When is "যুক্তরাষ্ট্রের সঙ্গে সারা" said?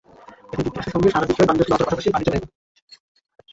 0.65-1.27